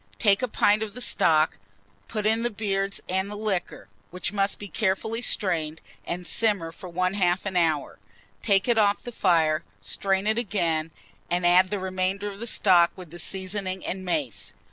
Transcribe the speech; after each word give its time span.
Take 0.17 0.41
a 0.41 0.47
pint 0.47 0.81
of 0.81 0.95
the 0.95 0.99
stock, 0.99 1.57
put 2.07 2.25
in 2.25 2.41
the 2.41 2.49
beards 2.49 3.01
and 3.07 3.29
the 3.29 3.35
liquor, 3.37 3.87
which 4.09 4.33
must 4.33 4.57
be 4.57 4.67
carefully 4.67 5.21
strained, 5.21 5.79
and 6.05 6.25
simmer 6.25 6.71
for 6.71 6.89
1/2 6.91 7.45
an 7.45 7.55
hour. 7.55 7.99
Take 8.41 8.67
it 8.67 8.79
off 8.79 9.03
the 9.03 9.11
fire, 9.11 9.63
strain 9.79 10.25
it 10.25 10.39
again, 10.39 10.89
and 11.29 11.45
add 11.45 11.69
the 11.69 11.77
remainder 11.77 12.29
of 12.31 12.39
the 12.39 12.47
stock 12.47 12.91
with 12.95 13.11
the 13.11 13.19
seasoning 13.19 13.85
and 13.85 14.03
mace. 14.03 14.55